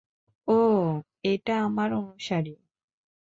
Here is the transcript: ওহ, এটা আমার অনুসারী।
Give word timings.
ওহ, 0.47 0.87
এটা 1.23 1.55
আমার 1.63 1.89
অনুসারী। 1.93 2.55